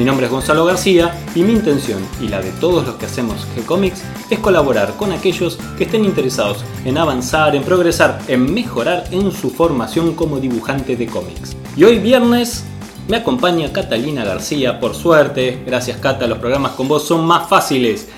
[0.00, 3.46] Mi nombre es Gonzalo García y mi intención y la de todos los que hacemos
[3.54, 9.30] G-Comics es colaborar con aquellos que estén interesados en avanzar, en progresar, en mejorar en
[9.30, 11.54] su formación como dibujante de cómics.
[11.76, 12.64] Y hoy viernes
[13.08, 15.62] me acompaña Catalina García, por suerte.
[15.66, 18.08] Gracias Cata, los programas con vos son más fáciles.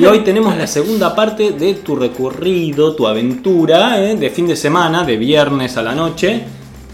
[0.00, 4.14] Y hoy tenemos la segunda parte de tu recorrido, tu aventura ¿eh?
[4.14, 6.44] de fin de semana, de viernes a la noche,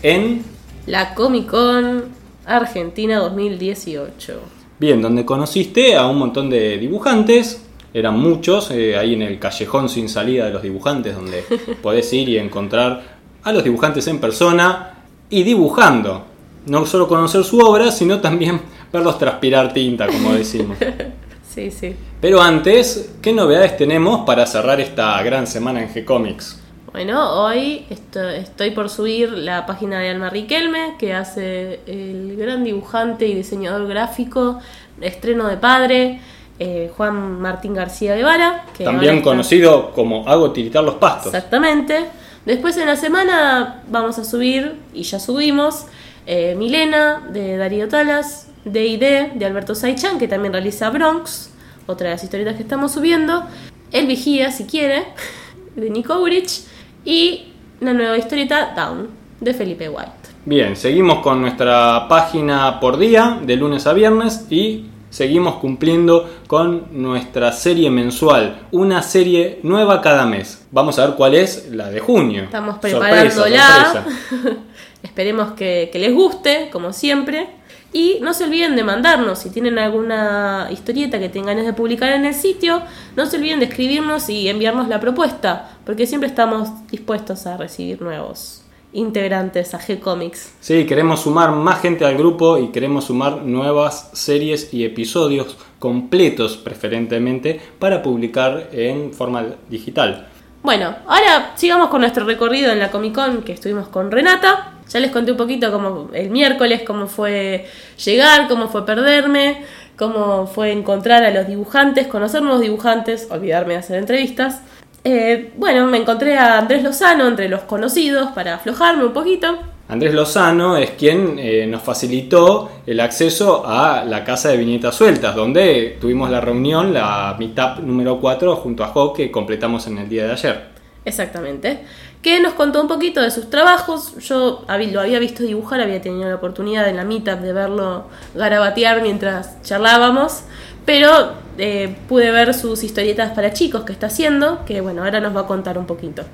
[0.02, 0.43] en...
[0.87, 4.41] La Comic Con Argentina 2018.
[4.78, 7.62] Bien, donde conociste a un montón de dibujantes.
[7.95, 11.45] Eran muchos, eh, ahí en el callejón sin salida de los dibujantes, donde
[11.82, 13.02] podés ir y encontrar
[13.43, 14.95] a los dibujantes en persona
[15.29, 16.24] y dibujando
[16.66, 18.60] no solo conocer su obra, sino también
[18.93, 20.79] verlos transpirar tinta, como decimos.
[21.49, 21.95] sí, sí.
[22.21, 26.62] Pero antes, ¿qué novedades tenemos para cerrar esta gran semana en G-Comics?
[26.93, 33.26] Bueno, hoy estoy por subir la página de Alma Riquelme, que hace el gran dibujante
[33.26, 34.59] y diseñador gráfico,
[35.01, 36.21] estreno de padre,
[36.59, 38.66] eh, Juan Martín García Guevara.
[38.76, 41.32] Que También conocido como Hago Tiritar los Pastos.
[41.32, 42.10] Exactamente.
[42.45, 45.87] Después en la semana vamos a subir, y ya subimos,
[46.27, 51.54] eh, Milena, de Darío Talas, D&D, de Alberto Saichan, que también realiza Bronx,
[51.87, 53.45] otra de las historietas que estamos subiendo,
[53.93, 55.04] El Vigía, si quiere,
[55.74, 56.65] de Nico Urich,
[57.05, 59.09] y la nueva historieta Down,
[59.41, 60.13] de Felipe White.
[60.45, 66.87] Bien, seguimos con nuestra página por día, de lunes a viernes, y seguimos cumpliendo con
[66.91, 70.67] nuestra serie mensual, una serie nueva cada mes.
[70.71, 72.45] Vamos a ver cuál es la de junio.
[72.45, 74.05] Estamos preparándola.
[75.03, 77.62] Esperemos que, les guste, como siempre.
[77.93, 82.13] Y no se olviden de mandarnos, si tienen alguna historieta que tengan ganas de publicar
[82.13, 82.83] en el sitio,
[83.17, 88.01] no se olviden de escribirnos y enviarnos la propuesta, porque siempre estamos dispuestos a recibir
[88.01, 88.63] nuevos
[88.95, 90.55] integrantes a G-Comics.
[90.61, 96.57] Sí, queremos sumar más gente al grupo y queremos sumar nuevas series y episodios completos
[96.57, 100.29] preferentemente para publicar en forma digital.
[100.63, 104.75] Bueno, ahora sigamos con nuestro recorrido en la Comic Con que estuvimos con Renata.
[104.93, 107.67] Ya les conté un poquito como el miércoles cómo fue
[108.05, 109.63] llegar, cómo fue perderme,
[109.97, 114.61] cómo fue encontrar a los dibujantes, conocer nuevos dibujantes, olvidarme de hacer entrevistas.
[115.03, 119.59] Eh, bueno, me encontré a Andrés Lozano entre los conocidos para aflojarme un poquito.
[119.89, 125.35] Andrés Lozano es quien eh, nos facilitó el acceso a la casa de viñetas sueltas,
[125.35, 130.09] donde tuvimos la reunión, la meetup número 4, junto a Jo, que completamos en el
[130.09, 130.73] día de ayer.
[131.05, 131.81] Exactamente
[132.22, 134.16] que nos contó un poquito de sus trabajos.
[134.19, 139.03] Yo lo había visto dibujar, había tenido la oportunidad en la meetup de verlo garabatear
[139.03, 140.44] mientras charlábamos,
[140.87, 145.37] pero eh, pude ver sus historietas para chicos que está haciendo, que bueno, ahora nos
[145.37, 146.25] va a contar un poquito.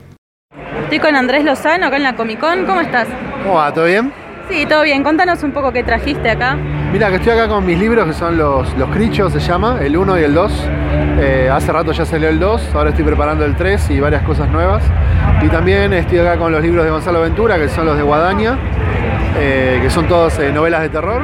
[0.83, 3.09] Estoy con Andrés Lozano acá en la Comic Con, ¿cómo estás?
[3.43, 3.73] ¿Cómo va?
[3.73, 4.13] ¿Todo bien?
[4.51, 5.03] Sí, todo bien.
[5.03, 6.57] Contanos un poco qué trajiste acá.
[6.93, 9.95] Mira, que estoy acá con mis libros que son los, los Crichos, se llama, el
[9.95, 10.69] 1 y el 2.
[11.21, 14.49] Eh, hace rato ya salió el 2, ahora estoy preparando el 3 y varias cosas
[14.49, 14.83] nuevas.
[15.43, 18.57] Y también estoy acá con los libros de Gonzalo Ventura, que son los de Guadaña,
[19.39, 21.21] eh, que son todos eh, novelas de terror.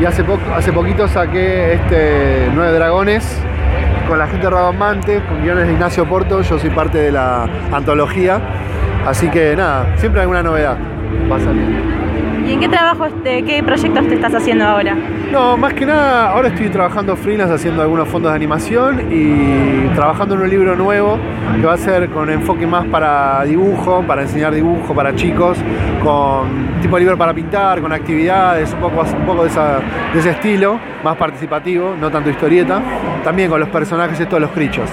[0.00, 0.24] Y hace,
[0.56, 3.38] hace poquito saqué este Nueve Dragones
[4.08, 6.40] con la gente de Radamante, con guiones de Ignacio Porto.
[6.40, 8.40] Yo soy parte de la antología.
[9.06, 10.78] Así que nada, siempre alguna novedad
[11.30, 12.11] va a salir.
[12.46, 14.96] ¿Y en qué trabajo, este, qué proyectos te estás haciendo ahora?
[15.30, 20.34] No, más que nada, ahora estoy trabajando freelance haciendo algunos fondos de animación y trabajando
[20.34, 21.18] en un libro nuevo
[21.54, 25.56] que va a ser con enfoque más para dibujo, para enseñar dibujo para chicos,
[26.02, 30.78] con tipo libro para pintar, con actividades, un poco, un poco de, de ese estilo,
[31.04, 32.82] más participativo, no tanto historieta,
[33.22, 34.90] también con los personajes estos los crichos.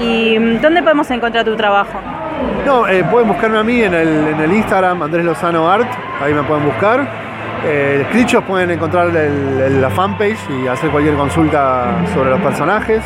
[0.00, 2.15] ¿Y dónde podemos encontrar tu trabajo?
[2.64, 5.88] No, eh, pueden buscarme a mí en el, en el Instagram Andrés Lozano Art,
[6.20, 7.25] ahí me pueden buscar.
[7.68, 8.06] Eh,
[8.46, 13.02] pueden encontrar la fanpage y hacer cualquier consulta sobre los personajes.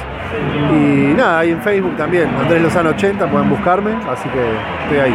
[0.72, 4.40] Y nada, ahí en Facebook también, Andrés Lozano 80, pueden buscarme, así que
[4.84, 5.14] estoy ahí.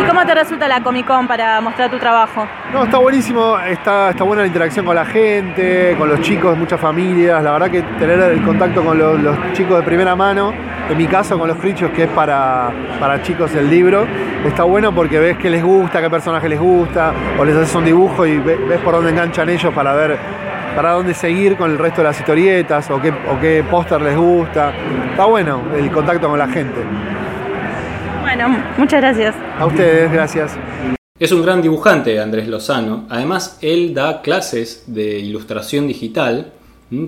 [0.00, 2.46] ¿Y cómo te resulta la Comic Con para mostrar tu trabajo?
[2.72, 6.80] No, está buenísimo, está, está buena la interacción con la gente, con los chicos, muchas
[6.80, 7.42] familias.
[7.42, 10.52] La verdad que tener el contacto con los, chicos de primera mano,
[10.88, 14.06] en mi caso con los crichos, que es para, para chicos el libro,
[14.44, 17.84] está bueno porque ves qué les gusta, qué personaje les gusta, o les haces un
[17.84, 20.18] dibujo y ves por dónde enganchan ellos para ver
[20.74, 24.16] para dónde seguir con el resto de las historietas o qué, o qué póster les
[24.16, 24.72] gusta.
[25.10, 26.80] Está bueno el contacto con la gente.
[28.22, 28.48] Bueno,
[28.78, 29.34] muchas gracias.
[29.58, 30.56] A ustedes, gracias.
[31.18, 33.06] Es un gran dibujante, Andrés Lozano.
[33.10, 36.52] Además, él da clases de ilustración digital.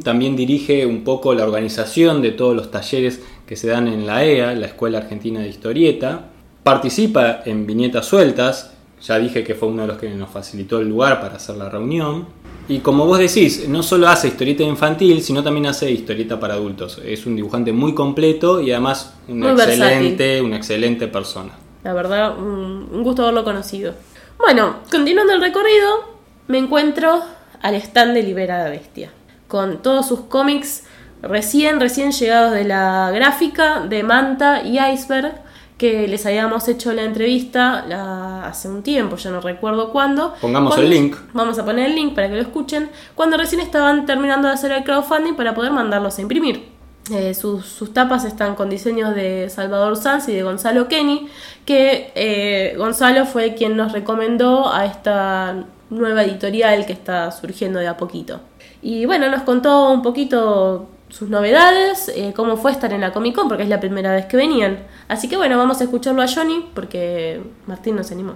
[0.02, 4.24] También dirige un poco la organización de todos los talleres que se dan en la
[4.24, 6.26] EA, la Escuela Argentina de Historieta.
[6.62, 8.74] Participa en viñetas sueltas.
[9.02, 11.68] Ya dije que fue uno de los que nos facilitó el lugar para hacer la
[11.68, 12.26] reunión.
[12.68, 17.00] Y como vos decís, no solo hace historieta infantil, sino también hace historieta para adultos.
[17.04, 21.52] Es un dibujante muy completo y además una, excelente, una excelente persona.
[21.82, 23.94] La verdad, un gusto haberlo conocido.
[24.38, 26.14] Bueno, continuando el recorrido,
[26.48, 27.22] me encuentro
[27.62, 29.10] al stand de Libera la Bestia,
[29.48, 30.84] con todos sus cómics
[31.22, 35.40] recién, recién llegados de la gráfica de Manta y Iceberg,
[35.76, 40.34] que les habíamos hecho la entrevista hace un tiempo, ya no recuerdo cuándo.
[40.40, 41.16] Pongamos el link.
[41.32, 42.90] Vamos a poner el link para que lo escuchen.
[43.14, 46.74] Cuando recién estaban terminando de hacer el crowdfunding para poder mandarlos a imprimir.
[47.10, 51.28] Eh, sus, tapas están con diseños de Salvador Sanz y de Gonzalo Kenny,
[51.66, 57.88] que eh, Gonzalo fue quien nos recomendó a esta nueva editorial que está surgiendo de
[57.88, 58.40] a poquito.
[58.80, 63.34] Y bueno, nos contó un poquito sus novedades, eh, cómo fue estar en la Comic
[63.34, 64.78] Con, porque es la primera vez que venían.
[65.08, 68.34] Así que bueno, vamos a escucharlo a Johnny, porque Martín nos animó.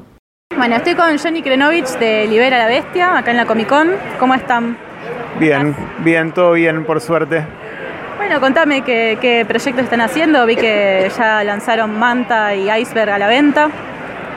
[0.56, 3.92] Bueno, estoy con Johnny Krenovich de Libera la Bestia, acá en la Comic Con.
[4.18, 4.76] ¿Cómo están?
[5.38, 7.44] Bien, bien, todo bien, por suerte.
[8.16, 10.44] Bueno, contame qué, qué proyectos están haciendo.
[10.46, 13.70] Vi que ya lanzaron Manta y Iceberg a la venta.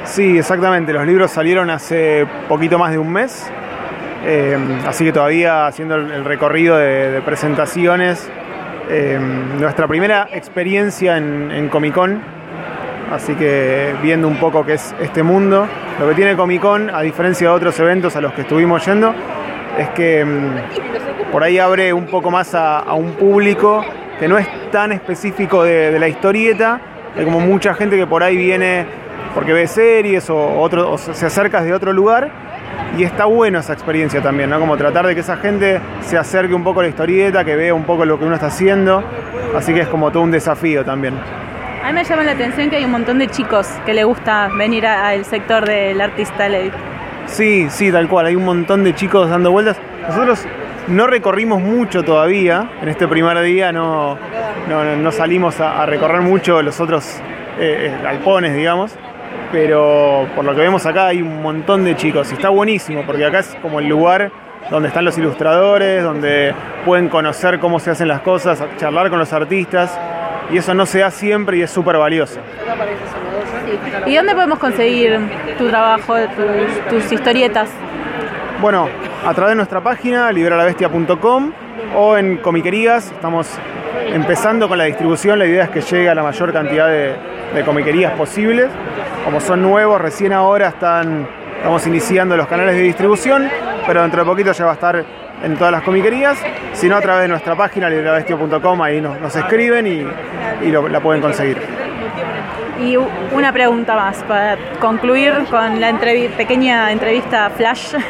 [0.05, 0.93] Sí, exactamente.
[0.93, 3.51] Los libros salieron hace poquito más de un mes.
[4.23, 8.29] Eh, así que todavía haciendo el recorrido de, presentaciones,
[8.89, 9.19] eh,
[9.59, 12.21] nuestra primera experiencia en, Comic Con,
[13.11, 15.67] así que viendo un poco qué es este mundo.
[15.99, 19.13] Lo que tiene Comic Con, a diferencia de otros eventos a los que estuvimos yendo,
[19.77, 23.83] es que mm, por ahí abre un poco más a, un público
[24.19, 26.79] que no es tan específico de, la historieta,
[27.17, 28.85] hay como mucha gente que por ahí viene
[29.33, 32.50] porque ve series o, otro, o se acerca de otro lugar
[32.97, 34.59] y está buena esa experiencia también, ¿no?
[34.59, 37.73] Como tratar de que esa gente se acerque un poco a la historieta, que vea
[37.73, 39.03] un poco lo que uno está haciendo.
[39.55, 41.13] Así que es como todo un desafío también.
[41.83, 44.49] A mí me llama la atención que hay un montón de chicos que le gusta
[44.49, 46.71] venir al sector del artista ley.
[47.27, 48.25] Sí, sí, tal cual.
[48.25, 49.77] Hay un montón de chicos dando vueltas.
[50.07, 50.45] Nosotros
[50.87, 52.71] no recorrimos mucho todavía.
[52.81, 54.17] En este primer día no,
[54.67, 57.19] no, salimos a, recorrer mucho los otros
[57.57, 58.95] eh, eh, galpones, digamos
[59.51, 63.25] pero por lo que vemos acá hay un montón de chicos y está buenísimo porque
[63.25, 64.31] acá es como el lugar
[64.69, 66.53] donde están los ilustradores, donde
[66.85, 69.99] pueden conocer cómo se hacen las cosas, charlar con los artistas
[70.51, 72.39] y eso no se da siempre y es súper valioso.
[74.05, 75.19] ¿Y dónde podemos conseguir
[75.57, 77.69] tu trabajo, tus, tus historietas?
[78.61, 78.89] Bueno,
[79.25, 81.51] a través de nuestra página liberalavestia.com
[81.95, 83.47] o en comiquerías, estamos
[84.13, 88.13] empezando con la distribución, la idea es que llegue a la mayor cantidad de, comiquerías
[88.13, 88.69] posibles.
[89.25, 91.27] Como son nuevos, recién ahora están,
[91.57, 93.49] estamos iniciando los canales de distribución,
[93.85, 95.05] pero dentro de poquito ya va a estar
[95.43, 96.37] en todas las comiquerías,
[96.73, 101.57] sino a través de nuestra página librabestio.com, ahí nos, escriben y, la pueden conseguir.
[102.79, 105.93] Y una pregunta más para concluir con la
[106.37, 107.95] pequeña entrevista flash.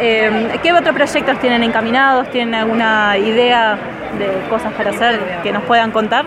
[0.00, 2.30] Eh, ¿Qué otros proyectos tienen encaminados?
[2.30, 3.76] ¿Tienen alguna idea
[4.18, 6.26] de cosas para hacer que nos puedan contar?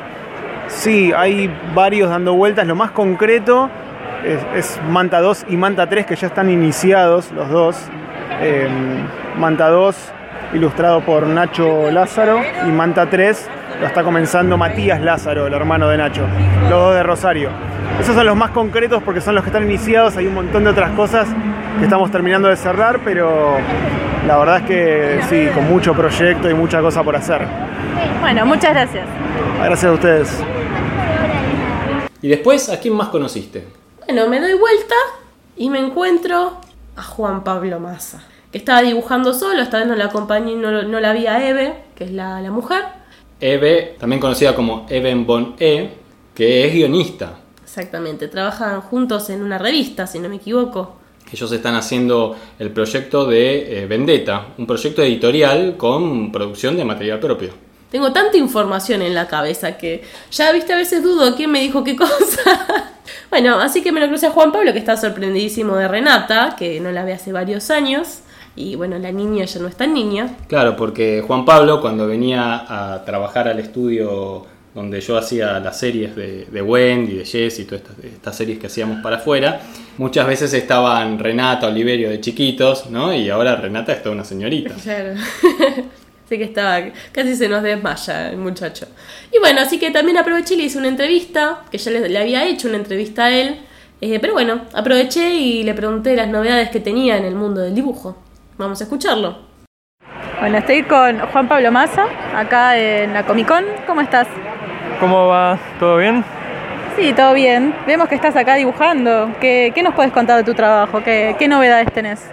[0.68, 2.66] Sí, hay varios dando vueltas.
[2.66, 3.70] Lo más concreto
[4.56, 7.90] es, Manta 2 y Manta 3 que ya están iniciados los dos.
[8.42, 9.06] Em,
[9.38, 10.14] Manta 2
[10.54, 15.98] ilustrado por Nacho Lázaro y Manta 3 lo está comenzando Matías Lázaro, el hermano de
[15.98, 16.28] Nacho,
[16.64, 17.50] los dos de Rosario.
[18.00, 20.70] Esos son los más concretos porque son los que están iniciados, hay un montón de
[20.70, 21.28] otras cosas
[21.80, 23.58] que estamos terminando de cerrar, pero
[24.28, 27.48] la verdad es que sí, con mucho proyecto y mucha cosa por hacer.
[28.20, 29.06] Bueno, muchas gracias.
[29.58, 30.44] Gracias a ustedes.
[32.22, 33.66] ¿Y después a quién más conociste?
[34.06, 34.96] Bueno, me doy vuelta
[35.58, 36.58] y me encuentro
[36.96, 41.00] a Juan Pablo Massa, que estaba dibujando solo, esta vez no la acompañé, no, no
[41.00, 42.84] la vi a Eve, que es la, mujer.
[43.40, 45.98] Eve, también conocida como Eben Bon E,
[46.36, 47.40] que es guionista.
[47.64, 51.01] Exactamente, trabajan juntos en una revista, si no me equivoco.
[51.32, 57.20] Ellos están haciendo el proyecto de eh, Vendetta, un proyecto editorial con producción de material
[57.20, 57.50] propio.
[57.90, 61.84] Tengo tanta información en la cabeza que ya, viste, a veces dudo quién me dijo
[61.84, 62.94] qué cosa.
[63.30, 66.80] bueno, así que me lo crucé a Juan Pablo, que está sorprendidísimo de Renata, que
[66.80, 68.22] no la ve hace varios años.
[68.56, 70.36] Y bueno, la niña ya no es tan niña.
[70.48, 76.16] Claro, porque Juan Pablo, cuando venía a trabajar al estudio donde yo hacía las series
[76.16, 79.60] de, de Wendy, de Jess y todas estas, estas series que hacíamos para afuera,
[79.98, 83.14] muchas veces estaban Renata, Oliverio de chiquitos, ¿no?
[83.14, 84.74] Y ahora Renata es toda una señorita.
[84.82, 85.14] Claro.
[86.26, 86.80] Así que estaba,
[87.12, 88.88] casi se nos desmaya el muchacho.
[89.34, 92.18] Y bueno, así que también aproveché y le hice una entrevista, que ya le, le
[92.18, 93.60] había hecho una entrevista a él.
[94.00, 97.76] eh, pero bueno, aproveché y le pregunté las novedades que tenía en el mundo del
[97.76, 98.18] dibujo.
[98.58, 99.40] Vamos a escucharlo.
[100.40, 103.66] Bueno, estoy con Juan Pablo Massa, acá en la Comic Con.
[103.86, 104.28] ¿Cómo estás?
[105.02, 105.58] ¿Cómo va?
[105.80, 106.24] ¿Todo bien?
[106.96, 107.74] Sí, todo bien.
[107.88, 109.32] Vemos que estás acá dibujando.
[109.42, 111.02] ¿Qué, qué nos puedes contar de tu trabajo?
[111.04, 112.32] ¿Qué, qué novedades tenés?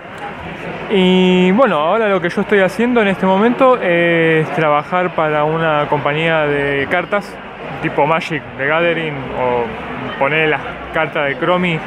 [0.90, 5.86] Y bueno, ahora lo que yo estoy haciendo en este momento es trabajar para una
[5.88, 7.34] compañía de cartas
[7.80, 10.60] tipo Magic de Gathering o poner las
[10.92, 11.80] cartas de Chromie.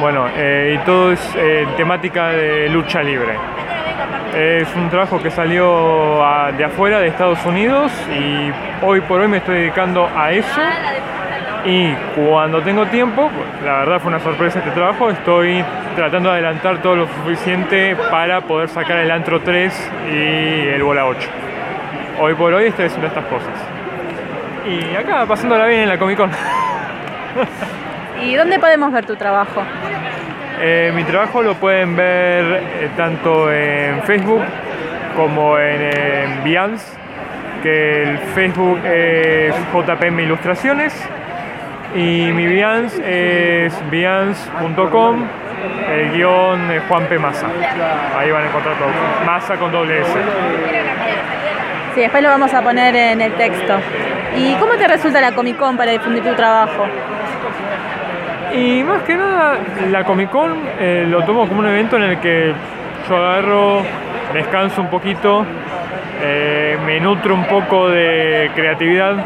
[0.00, 3.34] Bueno, eh, y todo es eh, temática de lucha libre.
[4.36, 8.50] Es un trabajo que salió a- de afuera, de Estados Unidos, y
[8.84, 10.60] hoy por hoy me estoy dedicando a eso.
[11.64, 13.30] Y cuando tengo tiempo,
[13.64, 18.40] la verdad fue una sorpresa este trabajo, estoy tratando de adelantar todo lo suficiente para
[18.40, 21.28] poder sacar el Antro 3 y el Bola 8.
[22.20, 23.52] Hoy por hoy estoy haciendo estas cosas.
[24.66, 26.30] Y acá pasándola bien en la Comic Con.
[28.22, 29.62] ¿Y dónde podemos ver tu trabajo?
[30.64, 34.42] Eh, mi trabajo lo pueden ver eh, tanto en Facebook
[35.16, 36.68] como en, en
[37.64, 40.94] que el Facebook es JPM Ilustraciones
[41.96, 45.26] y mi Behance es behance.com,
[45.90, 47.18] el guion Juan P.
[47.18, 47.48] Massa.
[48.16, 48.88] Ahí van a encontrar todo.
[49.26, 50.12] Massa con doble S.
[51.96, 53.80] Sí, después lo vamos a poner en el texto.
[54.36, 56.86] ¿Y cómo te resulta la Comic Con para difundir tu trabajo?
[58.54, 59.58] Y más que nada,
[59.90, 62.52] la Comic Con eh, lo tomo como un evento en el que
[63.08, 63.82] yo agarro,
[64.34, 65.46] descanso un poquito,
[66.22, 69.18] eh, me nutro un poco de creatividad,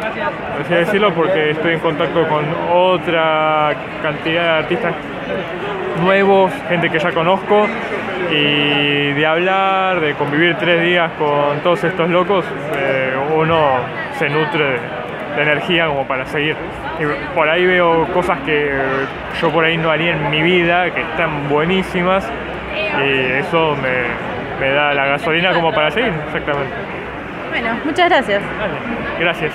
[0.61, 4.95] así decirlo, porque estoy en contacto con otra cantidad de artistas
[6.02, 7.66] nuevos, gente que ya conozco,
[8.30, 12.45] y de hablar, de convivir tres días con todos estos locos,
[12.76, 13.59] eh, uno
[14.18, 14.78] se nutre
[15.37, 16.57] de, de energía como para seguir.
[17.00, 18.71] Y por ahí veo cosas que
[19.40, 22.25] yo por ahí no haría en mi vida, que están buenísimas,
[23.05, 26.73] y eso me, me da la gasolina como para seguir, exactamente.
[27.50, 28.43] Bueno, muchas gracias.
[28.59, 28.75] Dale,
[29.19, 29.52] Gracias.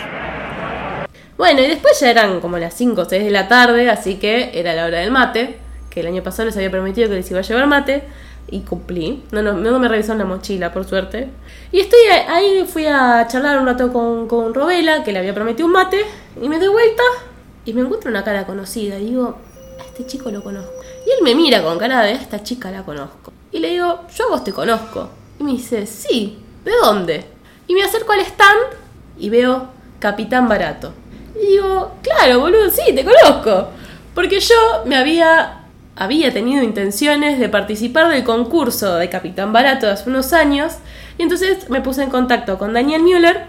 [1.37, 4.51] Bueno, y después ya eran como las 5 o 6 de la tarde, así que
[4.53, 5.57] era la hora del mate,
[5.89, 8.03] que el año pasado les había prometido que les iba a llevar mate,
[8.51, 9.23] y cumplí.
[9.31, 11.29] No, no, no me revisaron la mochila, por suerte.
[11.71, 15.65] Y estoy ahí, fui a charlar un rato con, con Robela, que le había prometido
[15.65, 16.05] un mate,
[16.39, 17.03] y me doy vuelta,
[17.65, 19.37] y me encuentro una cara conocida, y digo,
[19.79, 20.71] a este chico lo conozco.
[21.07, 23.31] Y él me mira con cara de, esta chica la conozco.
[23.51, 25.09] Y le digo, yo a vos te conozco.
[25.39, 27.25] Y me dice, sí, ¿de dónde?
[27.67, 28.59] Y me acerco al stand
[29.17, 30.93] y veo Capitán Barato.
[31.35, 33.69] Y digo, claro, boludo, sí, te conozco.
[34.13, 35.60] Porque yo me había,
[35.95, 40.77] había tenido intenciones de participar del concurso de Capitán Barato hace unos años.
[41.17, 43.45] Y entonces me puse en contacto con Daniel Müller,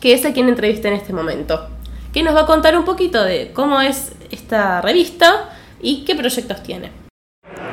[0.00, 1.68] que es a quien entrevisté en este momento.
[2.12, 6.62] Que nos va a contar un poquito de cómo es esta revista y qué proyectos
[6.62, 6.90] tiene.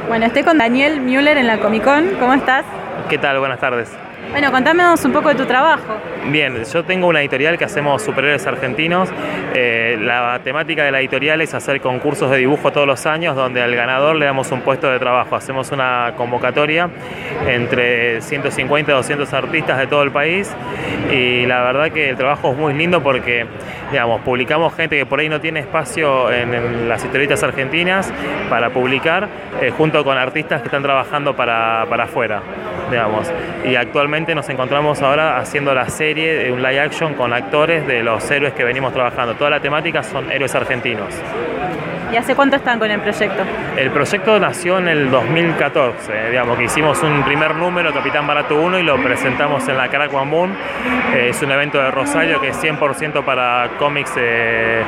[0.08, 2.16] Bueno, estoy con Daniel Müller en la Comic Con.
[2.20, 2.66] ¿Cómo estás?
[3.10, 3.40] ¿Qué tal?
[3.40, 3.90] Buenas tardes.
[4.32, 5.98] Bueno, contanos un poco de tu trabajo.
[6.30, 9.10] Bien, yo tengo una editorial que hacemos superhéroes argentinos.
[9.56, 13.62] Eh, la temática de la editorial es hacer concursos de dibujo todos los años donde
[13.62, 15.36] al ganador le damos un puesto de trabajo.
[15.36, 16.90] Hacemos una convocatoria
[17.48, 20.54] entre 150 y 200 artistas de todo el país
[21.12, 23.46] y la verdad que el trabajo es muy lindo porque
[23.92, 28.12] digamos, publicamos gente que por ahí no tiene espacio en, las historietas argentinas
[28.50, 29.30] para publicar
[29.62, 32.42] eh, junto con artistas que están trabajando para, para afuera.
[32.92, 33.32] Digamos.
[33.66, 38.02] Y actualmente nos encontramos ahora haciendo la serie de un live action con actores de
[38.02, 39.36] los héroes que venimos trabajando.
[39.36, 41.14] Toda la temática son héroes argentinos.
[42.12, 43.44] ¿Y hace cuánto están con el proyecto?
[43.76, 48.80] El proyecto nació en el 2014, digamos que hicimos un primer número, Capitán Barato 1,
[48.80, 50.56] y lo presentamos en la Carac Moon.
[51.14, 54.84] Eh, es un evento de Rosario que es 100% para cómics eh,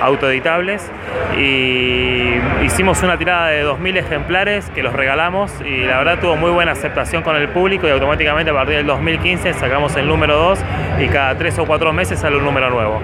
[0.00, 0.90] autoeditables.
[1.36, 2.32] Y
[2.64, 6.72] hicimos una tirada de 2.000 ejemplares que los regalamos y la verdad tuvo muy buena
[6.72, 10.58] aceptación con el público y automáticamente a partir del 2015 sacamos el número 2
[11.00, 13.02] y cada 3 o 4 meses sale un número nuevo.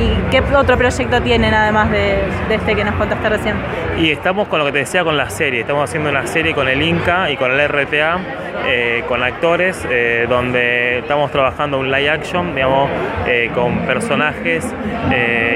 [0.00, 3.56] ¿Y qué otro proyecto tienen además de, de este que nos contaste recién?
[3.98, 6.68] Y estamos con lo que te decía con la serie, estamos haciendo una serie con
[6.68, 8.18] el Inca y con el RTA,
[8.66, 12.88] eh, con actores, eh, donde estamos trabajando un live action, digamos,
[13.26, 14.64] eh, con personajes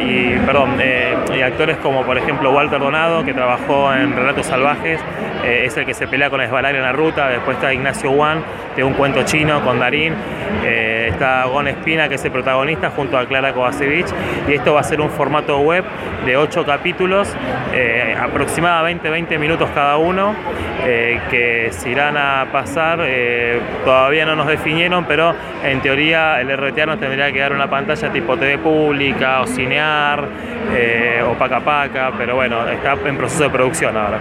[0.07, 0.28] y,
[1.38, 5.00] actores como por ejemplo Walter Donado, que trabajó en Relatos Salvajes,
[5.45, 8.42] es el que se pelea con Esbalar en la ruta, después está Ignacio Wan,
[8.76, 10.14] de un cuento chino con Darín,
[11.08, 14.06] está Gon Espina, que es el protagonista, junto a Clara Kovacevic.
[14.48, 15.84] Y esto va a ser un formato web
[16.24, 17.34] de 8 capítulos,
[17.72, 20.34] eh, aproximadamente 20 minutos cada uno,
[20.84, 22.98] eh, que se irán a pasar.
[23.84, 25.34] todavía no nos definieron, pero
[25.64, 30.24] en teoría el RTA nos tendría que dar una pantalla tipo TV pública o cinear
[31.28, 34.18] o paca paca, pero bueno, está en proceso de producción ahora.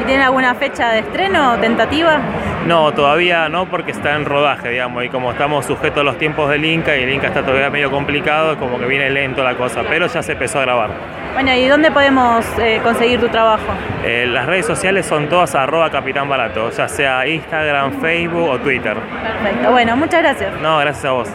[0.00, 2.20] ¿Y tiene alguna fecha de estreno tentativa?
[2.66, 6.50] No, todavía no, porque está en rodaje, digamos, y como estamos sujetos a los tiempos
[6.50, 9.82] del Inca y el Inca está todavía medio complicado, como que viene lento la cosa,
[9.88, 10.90] pero ya se empezó a grabar.
[11.32, 13.72] Bueno, ¿y dónde podemos eh, conseguir tu trabajo?
[14.04, 18.96] Eh, las redes sociales son todas arroba capitán barato, ya sea Instagram, Facebook o Twitter.
[18.96, 20.60] Perfecto, bueno, muchas gracias.
[20.60, 21.28] No, gracias a vos.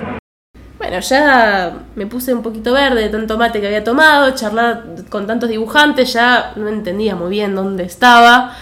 [0.78, 5.26] Bueno, ya me puse un poquito verde de tanto mate que había tomado, charlar con
[5.26, 8.54] tantos dibujantes, ya no entendía muy bien dónde estaba.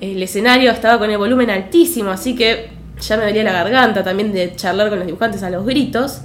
[0.00, 2.71] El escenario estaba con el volumen altísimo, así que
[3.02, 6.20] ya me dolía la garganta también de charlar con los dibujantes a los gritos.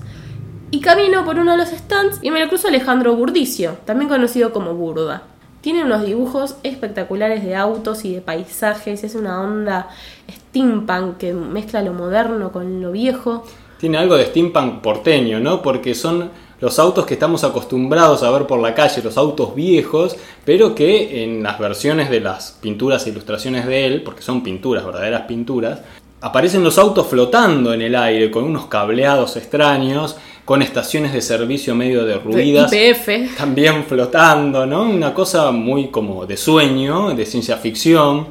[0.70, 4.52] Y camino por uno de los stands y me lo cruzo Alejandro Burdicio, también conocido
[4.52, 5.24] como Burda.
[5.62, 9.90] Tiene unos dibujos espectaculares de autos y de paisajes, es una onda
[10.30, 13.44] steampunk que mezcla lo moderno con lo viejo
[13.80, 15.62] tiene algo de steampunk porteño, ¿no?
[15.62, 16.30] Porque son
[16.60, 21.24] los autos que estamos acostumbrados a ver por la calle, los autos viejos, pero que
[21.24, 25.82] en las versiones de las pinturas e ilustraciones de él, porque son pinturas, verdaderas pinturas,
[26.22, 31.76] aparecen los autos flotando en el aire con unos cableados extraños, con estaciones de servicio
[31.76, 33.38] medio derruidas, IPF.
[33.38, 34.84] también flotando, ¿no?
[34.84, 38.28] Una cosa muy como de sueño, de ciencia ficción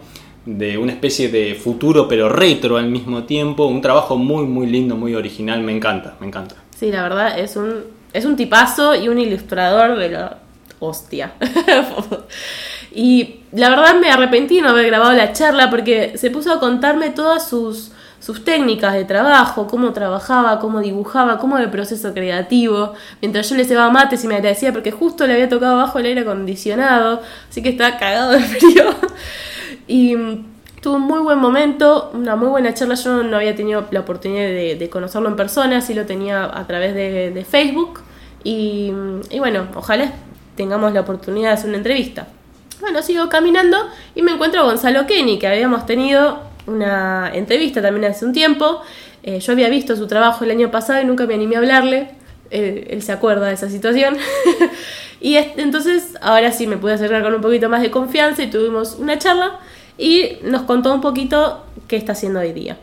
[0.46, 4.96] de una especie de futuro pero retro al mismo tiempo, un trabajo muy muy lindo,
[4.96, 6.54] muy original, me encanta, me encanta.
[6.78, 10.38] Sí, la verdad es un es un tipazo y un ilustrador de la
[10.78, 11.34] hostia.
[12.96, 17.10] y la verdad me arrepentí no haber grabado la charla porque se puso a contarme
[17.10, 23.48] todas sus sus técnicas de trabajo, cómo trabajaba, cómo dibujaba, cómo el proceso creativo, mientras
[23.48, 26.22] yo le cebaba mates y me agradecía porque justo le había tocado abajo el aire
[26.22, 28.84] acondicionado, así que estaba cagado de frío.
[29.86, 30.16] Y
[30.82, 32.94] tuvo un muy buen momento, una muy buena charla.
[32.94, 36.94] Yo no había tenido la oportunidad de, conocerlo en persona, sí lo tenía a través
[36.94, 38.00] de, Facebook.
[38.42, 38.92] Y,
[39.38, 40.12] bueno, ojalá
[40.56, 42.28] tengamos la oportunidad de hacer una entrevista.
[42.80, 48.10] Bueno, sigo caminando y me encuentro a Gonzalo Kenny, que habíamos tenido una entrevista también
[48.10, 48.82] hace un tiempo.
[49.22, 52.10] Eh, yo había visto su trabajo el año pasado y nunca me animé a hablarle.
[52.50, 54.16] él se acuerda de esa situación.
[55.20, 58.96] y entonces ahora sí me pude acercar con un poquito más de confianza y tuvimos
[58.98, 59.58] una charla
[59.98, 62.76] y nos contó un poquito qué está haciendo hoy día.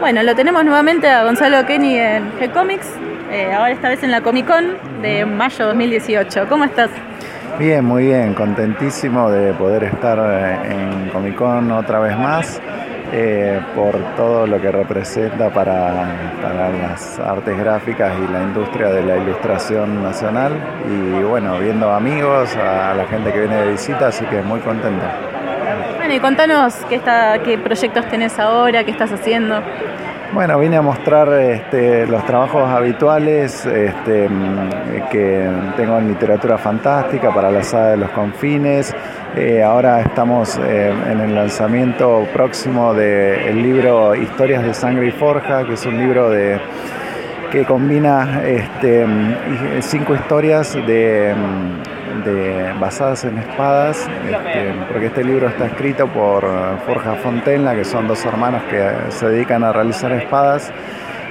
[0.00, 2.86] Bueno, lo tenemos nuevamente a Gonzalo Kenny en G-Comics,
[3.32, 6.46] eh, ahora esta vez en la Comic Con de mayo 2018.
[6.48, 6.90] ¿Cómo estás?
[7.58, 12.60] Bien, muy bien, contentísimo de poder estar eh, en Comic Con otra vez más.
[13.10, 19.02] Eh, por todo lo que representa para, para, las artes gráficas y la industria de
[19.02, 20.52] la ilustración nacional.
[20.86, 25.04] Y bueno, viendo amigos, a la gente que viene de visita, así que muy contento.
[25.96, 29.60] Bueno, y contanos qué, está, qué proyectos tenés ahora, qué estás haciendo.
[30.30, 34.28] Bueno, vine a mostrar este, los trabajos habituales este,
[35.10, 38.94] que tengo en literatura fantástica para la saga de los confines.
[39.34, 45.64] Eh, ahora estamos eh, en el lanzamiento próximo del libro Historias de Sangre y Forja,
[45.64, 46.60] que es un libro de,
[47.50, 49.06] que combina este,
[49.80, 51.34] cinco historias de
[52.78, 56.44] basadas en espadas, este, porque este libro está escrito por
[56.86, 60.72] Forja Fontenla, que son dos hermanos que se dedican a realizar espadas.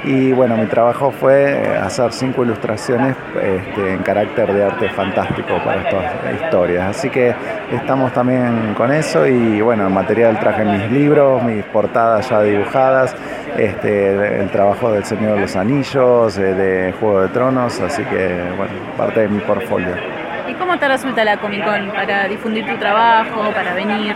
[0.03, 5.81] Y bueno, mi trabajo fue hacer cinco ilustraciones este, en carácter de arte fantástico para
[5.81, 6.97] estas historias.
[6.97, 7.33] Así que
[7.71, 13.15] estamos también con eso y bueno, el material traje mis libros, mis portadas ya dibujadas,
[13.57, 18.41] este, el trabajo del Señor de los Anillos, eh, de Juego de Tronos, así que
[18.55, 20.16] bueno, parte de mi portfolio.
[20.47, 24.15] ¿Y cómo te resulta la Comic Con para difundir tu trabajo, para venir?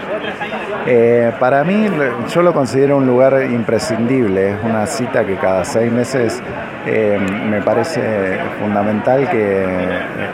[0.87, 1.87] Eh, para mí,
[2.29, 4.51] yo lo considero un lugar imprescindible.
[4.51, 6.41] Es una cita que cada seis meses
[6.85, 9.63] eh, me parece fundamental que,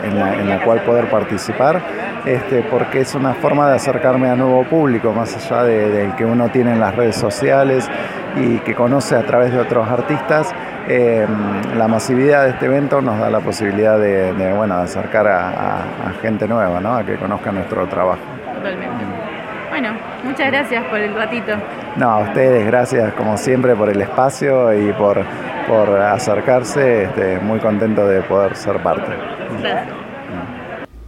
[0.04, 1.82] en, la, cual poder participar,
[2.26, 6.50] este, porque es una forma de acercarme a nuevo público, más allá del que uno
[6.50, 7.90] tiene en las redes sociales
[8.36, 10.54] y que conoce a través de otros artistas.
[10.88, 11.26] Eh,
[11.76, 16.80] la masividad de este evento nos da la posibilidad de, bueno, acercar a, gente nueva,
[16.80, 16.96] ¿no?
[16.96, 18.22] a que conozca nuestro trabajo.
[18.56, 19.06] Totalmente.
[19.70, 19.90] Bueno,
[20.24, 21.52] muchas gracias por el ratito.
[21.98, 25.24] No, a ustedes, gracias como siempre por el espacio y por,
[25.68, 27.04] por acercarse.
[27.04, 29.12] Este, muy contento de poder ser parte.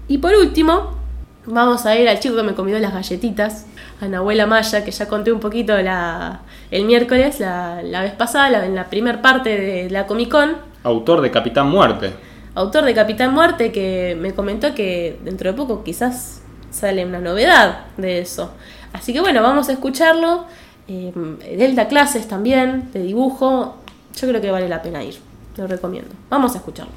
[0.08, 0.98] Y por último,
[1.46, 3.66] vamos a ir al chico que me comió las galletitas,
[4.02, 8.50] a Nahuela Maya, que ya conté un poquito la, el miércoles, la, la vez pasada,
[8.50, 12.14] la- en la primer parte de la Comic Con, Autor de Capitán Muerte.
[12.56, 17.86] autor de Capitán Muerte, que me comentó que dentro de poco quizás sale una novedad
[17.98, 18.54] de eso.
[18.94, 20.46] Así que bueno, vamos a escucharlo.
[20.88, 21.12] Eh,
[21.58, 23.78] Delta Clases también, de dibujo.
[24.20, 25.20] Yo creo que vale la pena ir.
[25.58, 26.10] Lo recomiendo.
[26.30, 26.94] Vamos a escucharlo.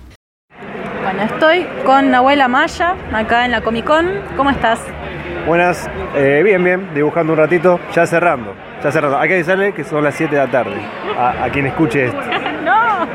[1.03, 4.09] Bueno, estoy con Nahuela Maya, acá en la Comic Con.
[4.37, 4.79] ¿Cómo estás?
[5.47, 9.19] Buenas, eh, bien, bien, dibujando un ratito, ya cerrando, ya cerrando.
[9.19, 10.77] Hay que avisarle que son las 7 de la tarde,
[11.19, 12.21] a, a quien escuche esto.
[12.65, 13.07] no.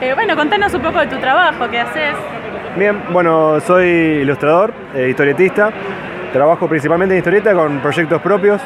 [0.00, 2.14] Eh, bueno, contanos un poco de tu trabajo, qué haces.
[2.76, 5.70] Bien, bueno, soy ilustrador, eh, historietista,
[6.32, 8.60] trabajo principalmente en historieta con proyectos propios,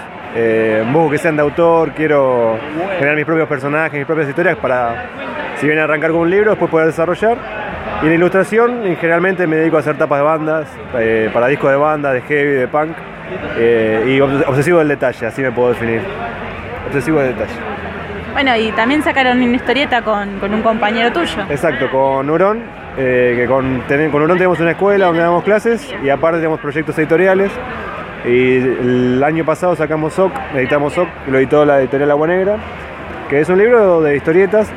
[0.92, 2.58] busco que sean de autor, quiero
[2.98, 5.06] generar mis propios personajes, mis propias historias para,
[5.60, 7.36] si bien arrancar con un libro, después poder desarrollar.
[8.02, 10.66] Y en ilustración, generalmente me dedico a hacer tapas de bandas,
[10.98, 12.90] eh, para discos de banda, de heavy, de punk,
[13.58, 16.00] eh, y obs- obsesivo del detalle, así me puedo definir.
[16.88, 17.52] Obsesivo del detalle.
[18.32, 21.42] Bueno, y también sacaron una historieta con, con un compañero tuyo.
[21.50, 22.62] Exacto, con Hurón,
[22.96, 26.60] eh, que con, ten- con Hurón tenemos una escuela donde damos clases y aparte tenemos
[26.60, 27.50] proyectos editoriales.
[28.24, 32.56] Y el año pasado sacamos SOC, editamos SOC, lo editó la editorial Agua Negra,
[33.30, 34.68] que es un libro de historietas,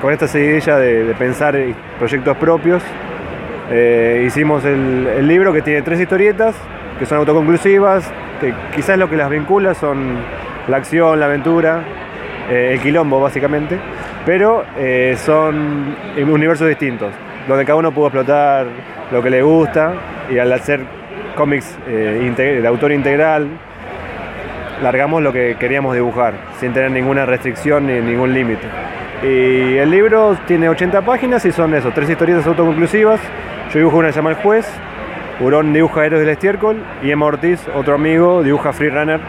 [0.00, 2.80] con esta seguidilla de, pensar en proyectos propios.
[3.72, 6.54] Eh, hicimos el, libro que tiene tres historietas,
[7.00, 8.08] que son autoconclusivas,
[8.40, 10.16] que quizás lo que las vincula son
[10.68, 11.82] la acción, la aventura,
[12.48, 13.76] eh, el quilombo básicamente,
[14.24, 17.12] pero eh, son universos distintos,
[17.48, 18.68] donde cada uno pudo explotar
[19.10, 19.94] lo que le gusta
[20.30, 20.82] y al hacer
[21.34, 23.48] cómics de autor integral,
[24.82, 28.66] largamos lo que queríamos dibujar, sin tener ninguna restricción ni ningún límite.
[29.22, 33.20] Y el libro tiene 80 páginas y son eso, tres historietas autoconclusivas.
[33.72, 34.66] Yo dibujo una que se llama El Juez,
[35.40, 39.20] Hurón dibuja Héroes del Estiércol y Emma Ortiz, otro amigo, dibuja Free Runner,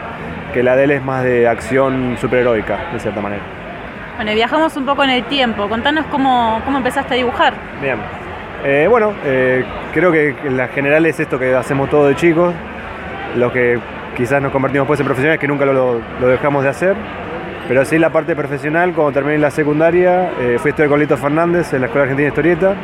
[0.52, 3.42] que la de él es más de acción superheroica, de cierta manera.
[4.16, 5.68] Bueno, y viajamos un poco en el tiempo.
[5.68, 7.54] Contanos cómo, cómo empezaste a dibujar.
[7.80, 7.96] Bien.
[8.64, 12.54] Eh, bueno, eh, creo que en la general es esto que hacemos todos de chicos,
[13.36, 13.78] lo que
[14.16, 16.96] quizás nos convertimos después en profesionales, que nunca lo, dejamos de hacer.
[17.68, 21.16] Pero sí la parte profesional, cuando terminé la secundaria, eh, fui a estudiar con Lito
[21.16, 22.74] Fernández en la Escuela Argentina de Historieta.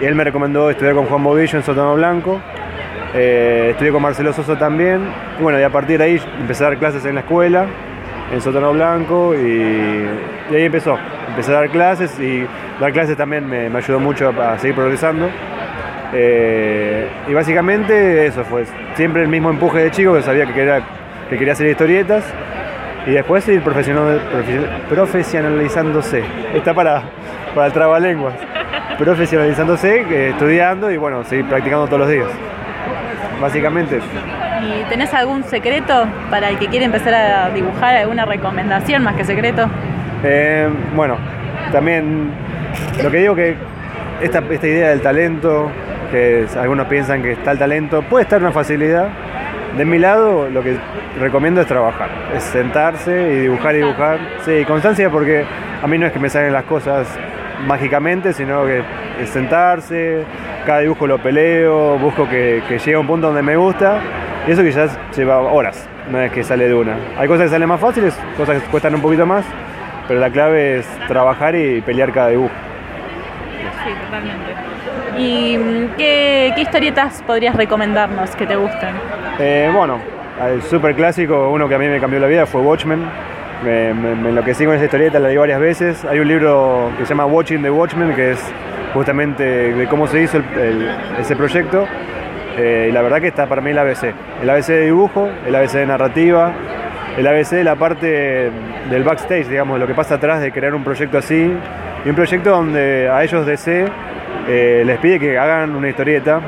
[0.00, 2.40] Y él me recomendó estudiar con Juan Bobillo en Sótano Blanco.
[3.14, 5.02] Eh, estudié con Marcelo Soso también.
[5.38, 7.66] Y bueno, y a partir de ahí empecé a dar clases en la escuela,
[8.32, 10.98] en Sótano Blanco, y, ahí empezó.
[11.28, 12.46] Empecé a dar clases y
[12.80, 15.28] dar clases también me, me ayudó mucho a, a seguir progresando.
[16.14, 20.82] Eh, y básicamente eso fue siempre el mismo empuje de chico que sabía que quería,
[21.30, 22.22] que quería hacer historietas
[23.06, 26.22] y después ir profesional- profe- profesionalizándose.
[26.54, 27.02] Está para,
[27.54, 28.34] para el trabalenguas.
[28.98, 32.28] Profesionalizándose, eh, estudiando y bueno, seguir practicando todos los días.
[33.40, 33.98] Básicamente.
[34.60, 37.96] ¿Y tenés algún secreto para el que quiere empezar a dibujar?
[37.96, 39.68] ¿Alguna recomendación más que secreto?
[40.22, 41.16] Eh, bueno,
[41.72, 42.30] también
[43.02, 43.56] lo que digo que
[44.20, 45.68] esta, esta idea del talento,
[46.12, 49.08] que algunos piensan que está el talento, puede estar una facilidad.
[49.76, 50.76] De mi lado, lo que
[51.18, 54.18] recomiendo es trabajar, es sentarse y dibujar y dibujar.
[54.44, 55.44] Sí, constancia porque
[55.82, 57.08] a mí no es que me salen las cosas
[57.66, 58.82] mágicamente, sino que
[59.20, 60.24] es sentarse,
[60.66, 63.98] cada dibujo lo peleo, busco que, que llegue a un punto donde me gusta,
[64.46, 66.96] y eso ya lleva horas, no es que sale de una.
[67.16, 69.44] Hay cosas que salen más fáciles, cosas que cuestan un poquito más,
[70.06, 72.52] pero la clave es trabajar y pelear cada dibujo.
[73.84, 74.71] Sí, totalmente.
[75.18, 78.94] ¿Y mm, qué, historietas podrías recomendarnos que te gusten?
[79.38, 79.98] Eh, bueno,
[80.46, 83.04] el super clásico, uno que a mí me cambió la vida fue Watchmen.
[83.64, 86.04] Me, me, me enloquecí con esa historieta, la leí varias veces.
[86.04, 88.52] Hay un libro que se llama Watching the Watchmen, que es
[88.94, 90.40] justamente de cómo se hizo
[91.18, 91.86] ese proyecto.
[92.56, 94.12] Eh, y la verdad que está para mí el ABC.
[94.42, 96.52] El ABC de dibujo, el ABC de narrativa,
[97.16, 98.50] el ABC de la parte
[98.90, 101.52] del backstage, digamos, lo que pasa atrás de crear un proyecto así.
[102.04, 103.86] Y un proyecto donde a ellos DC
[104.48, 106.40] eh, les pide que hagan una historieta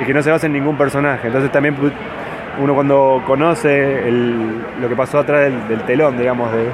[0.00, 1.26] y que no se base en ningún personaje.
[1.28, 1.76] Entonces también
[2.60, 6.64] uno cuando conoce el- lo que pasó atrás del, del telón, digamos, de,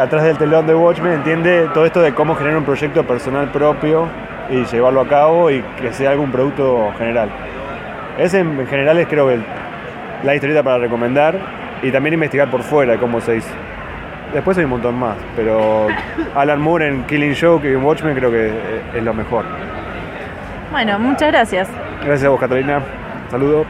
[0.00, 4.06] atrás del telón de Watchmen, entiende todo esto de cómo generar un proyecto personal propio
[4.50, 7.28] y llevarlo a cabo y que sea algún producto general.
[8.18, 9.38] Ese en, en general es creo que
[10.24, 11.36] la historieta para recomendar
[11.82, 13.50] y también investigar por fuera de cómo se hizo.
[14.32, 15.88] Después hay un montón más, pero
[16.34, 19.44] Alan Moore en Killing Joke y en Watchmen creo que eh, es lo mejor.
[20.70, 21.68] Bueno, muchas gracias.
[22.04, 22.82] Gracias a vos, Catalina.
[23.30, 23.66] Saludos.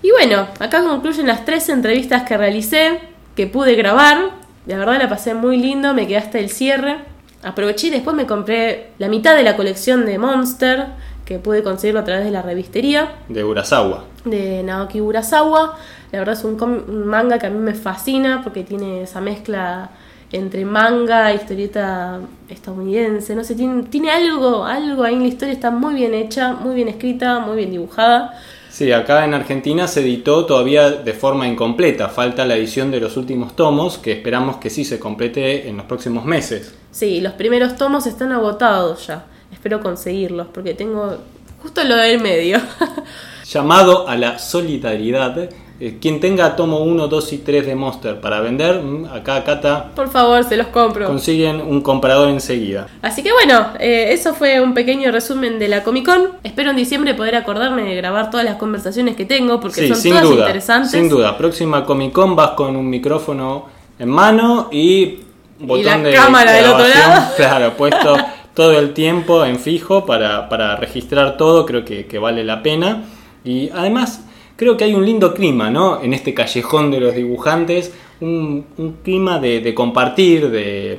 [0.00, 3.00] Y bueno, acá concluyen las tres entrevistas que realicé,
[3.34, 4.30] que pude grabar.
[4.66, 6.98] La verdad la pasé muy lindo, me quedé hasta el cierre.
[7.42, 10.86] Aproveché y después me compré la mitad de la colección de Monster,
[11.24, 14.04] que pude conseguirlo a través de la revistería De Urasawa.
[14.24, 15.76] de Naoki Urasawa.
[16.12, 19.90] La verdad es un, un manga que a mí me fascina porque tiene esa mezcla
[20.32, 23.34] entre manga historieta estadounidense.
[23.34, 26.74] No sé, tiene, tiene algo, algo ahí en la historia, está muy bien hecha, muy
[26.74, 28.38] bien escrita, muy bien dibujada.
[28.70, 32.08] Sí, acá en Argentina se editó todavía de forma incompleta.
[32.08, 35.86] Falta la edición de los últimos tomos, que esperamos que sí se complete en los
[35.86, 36.74] próximos meses.
[36.92, 39.24] Sí, los primeros tomos están agotados ya.
[39.52, 41.16] Espero conseguirlos porque tengo
[41.62, 42.58] justo lo del medio.
[43.50, 45.48] Llamado a la solidaridad.
[45.80, 49.90] Eh, quien tenga tomo 1, 2 y 3 de Monster para vender, mm, acá Cata
[49.94, 51.06] Por favor, se los compro.
[51.06, 52.88] consiguen un comprador enseguida.
[53.00, 56.30] Así que bueno, eh, eso fue un pequeño resumen de la Comic Con.
[56.42, 59.96] Espero en diciembre poder acordarme de grabar todas las conversaciones que tengo porque Sí, son
[59.98, 60.40] sin todas duda.
[60.40, 60.90] interesantes.
[60.90, 61.38] Sin duda.
[61.38, 63.66] Próxima Comic Con vas con un micrófono
[64.00, 65.18] en mano y
[65.60, 67.32] botón la de cámara del otro grabación, lado.
[67.36, 68.16] Claro, puesto
[68.52, 71.64] todo el tiempo en fijo para, para registrar todo.
[71.64, 73.04] Creo que, que vale la pena.
[73.44, 74.24] Y además,
[74.58, 76.02] creo que hay un lindo clima, ¿no?
[76.02, 77.94] En este callejón de los dibujantes.
[78.20, 80.98] Un, un clima de, de compartir, de,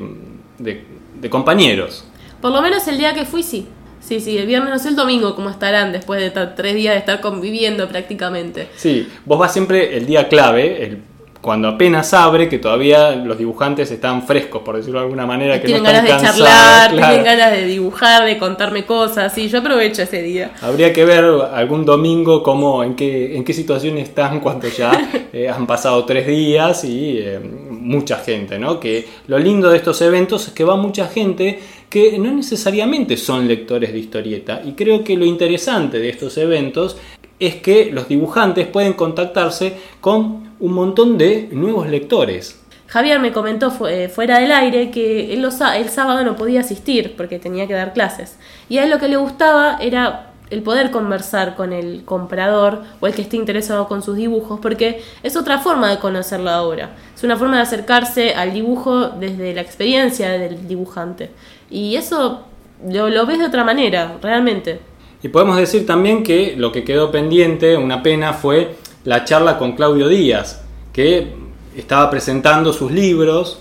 [0.58, 0.84] de-
[1.20, 2.06] de compañeros.
[2.42, 3.68] Por lo menos el día que fui, sí.
[4.00, 7.00] Sí, sí, el viernes, no sé el domingo cómo estarán después de tres días de
[7.00, 8.70] estar conviviendo prácticamente.
[8.78, 11.02] Sí, vos vas siempre el día clave, el-
[11.42, 15.68] cuando apenas abre, que todavía los dibujantes están frescos, por decirlo de alguna manera, que
[15.68, 17.08] tienen no están ganas de charlar, claro.
[17.08, 19.34] tienen ganas de dibujar, de contarme cosas.
[19.34, 20.52] Sí, yo aprovecho ese día.
[20.62, 21.24] Habría que ver
[21.54, 26.28] algún domingo cómo, en qué, en qué situación están cuando ya eh, han pasado tres
[26.28, 28.78] días y eh, mucha gente, ¿no?
[28.78, 33.48] Que lo lindo de estos eventos es que va mucha gente que no necesariamente son
[33.48, 36.98] lectores de historieta y creo que lo interesante de estos eventos
[37.40, 42.60] es que los dibujantes pueden contactarse con un montón de nuevos lectores.
[42.88, 47.16] Javier me comentó eh, fuera del aire que él los el sábado no podía asistir
[47.16, 48.38] porque tenía que dar clases.
[48.68, 53.06] Y a él lo que le gustaba era el poder conversar con el comprador o
[53.06, 56.96] el que esté interesado con sus dibujos, porque es otra forma de conocer la obra.
[57.16, 61.30] Es una forma de acercarse al dibujo desde la experiencia del dibujante.
[61.70, 62.42] Y eso
[62.88, 64.80] lo, lo ves de otra manera, realmente.
[65.22, 68.76] Y podemos decir también que lo que quedó pendiente, una pena, fue
[69.10, 70.62] la charla con Claudio Díaz,
[70.94, 71.34] que
[71.76, 73.60] estaba presentando sus libros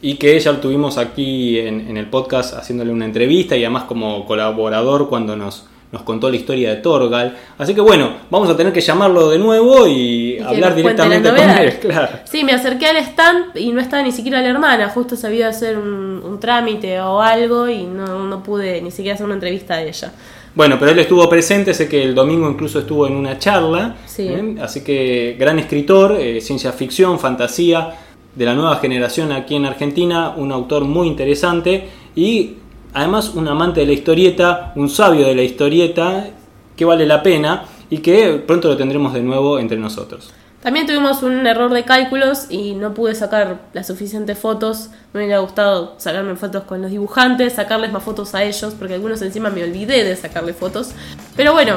[0.00, 3.82] y que ya lo tuvimos aquí en, en el podcast haciéndole una entrevista y además
[3.84, 7.36] como colaborador cuando nos, nos contó la historia de Torgal.
[7.58, 11.78] Así que bueno, vamos a tener que llamarlo de nuevo y, hablar directamente con él.
[11.80, 12.20] Claro.
[12.24, 15.76] Sí, me acerqué al stand y no estaba ni siquiera la hermana, justo sabía hacer
[15.76, 19.82] un, un trámite o algo y no, no pude ni siquiera hacer una entrevista a
[19.82, 20.10] ella.
[20.56, 24.26] Bueno, pero él estuvo presente, sé que el domingo incluso estuvo en una charla, Sí.
[24.26, 24.56] ¿eh?
[24.62, 27.94] así que gran escritor, eh, ciencia ficción, fantasía,
[28.34, 32.54] de la nueva generación aquí en Argentina, un autor muy interesante y
[32.94, 36.30] además un amante de la historieta, un sabio de la historieta,
[36.74, 40.32] que vale la pena y que pronto lo tendremos de nuevo entre nosotros.
[40.66, 44.88] También tuvimos un error de cálculos y no pude sacar las suficientes fotos.
[45.12, 49.22] Me hubiera gustado sacarme fotos con los dibujantes, sacarles más fotos a ellos, porque algunos
[49.22, 50.88] encima me olvidé de sacarle fotos.
[51.36, 51.76] Pero bueno,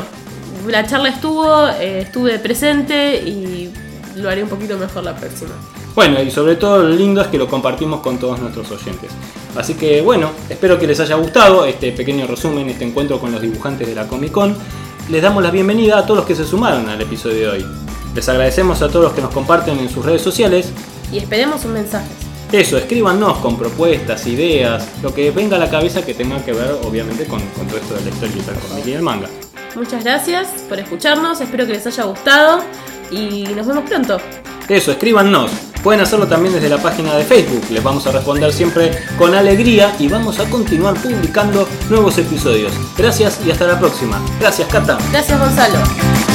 [0.67, 3.71] la charla estuvo, eh, estuve presente y
[4.15, 5.51] lo haré un poquito mejor la próxima.
[5.93, 9.11] Bueno, y sobre todo lo lindo es que lo compartimos con todos nuestros oyentes.
[9.55, 13.39] Así que bueno, espero que les haya gustado este pequeño resumen, este encuentro con los
[13.39, 14.57] dibujantes de la Comic Con.
[15.11, 17.88] Les damos la bienvenida a todos los que se sumaron al episodio de hoy.
[18.15, 20.71] Les agradecemos a todos los que nos comparten en sus redes sociales.
[21.11, 22.09] Y esperemos sus mensajes.
[22.51, 26.77] Eso, escríbanos con propuestas, ideas, lo que venga a la cabeza que tenga que ver
[26.83, 29.29] obviamente con, con todo esto de la historieta, del cómic y del manga.
[29.75, 32.63] Muchas gracias por escucharnos, espero que les haya gustado
[33.11, 34.17] y nos vemos pronto.
[34.67, 35.51] Eso, escríbanos.
[35.83, 37.63] Pueden hacerlo también desde la página de Facebook.
[37.69, 42.73] Les vamos a responder siempre con alegría y vamos a continuar publicando nuevos episodios.
[42.97, 44.19] Gracias y hasta la próxima.
[44.39, 44.97] Gracias, Cata.
[45.11, 46.28] Gracias Gonzalo.